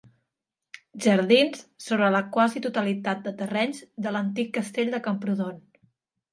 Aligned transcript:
Jardins 1.05 1.61
sobre 1.89 2.09
la 2.17 2.23
quasi 2.37 2.63
totalitat 2.67 3.23
de 3.29 3.35
terrenys 3.43 3.85
de 4.07 4.17
l'antic 4.17 4.53
Castell 4.59 4.93
de 4.99 5.05
Camprodon. 5.11 5.65